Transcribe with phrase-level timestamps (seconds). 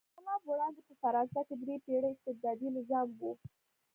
[0.07, 3.21] تر انقلاب وړاندې په فرانسه کې درې پېړۍ استبدادي نظام و.